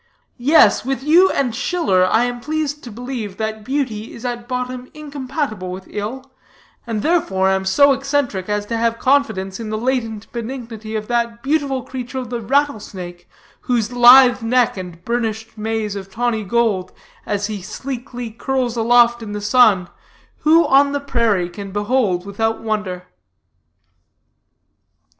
[0.39, 4.89] Yes, with you and Schiller, I am pleased to believe that beauty is at bottom
[4.95, 6.23] incompatible with ill,
[6.87, 11.43] and therefore am so eccentric as to have confidence in the latent benignity of that
[11.43, 13.29] beautiful creature, the rattle snake,
[13.61, 16.91] whose lithe neck and burnished maze of tawny gold,
[17.27, 19.87] as he sleekly curls aloft in the sun,
[20.39, 23.05] who on the prairie can behold without wonder?"